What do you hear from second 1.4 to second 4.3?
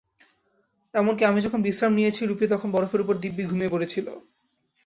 যখন বিশ্রাম নিয়েছি, রুপি তখন বরফের ওপর দিব্যি ঘুমিয়ে পড়েছিল।